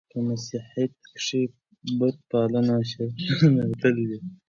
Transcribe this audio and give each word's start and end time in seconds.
په 0.09 0.17
مسیحیت 0.27 0.93
کښي 1.07 1.43
بت 1.97 2.17
پالنه 2.29 2.73
او 2.77 2.83
شرک 2.91 3.15
راننوتل 3.39 3.95
دي. 4.09 4.17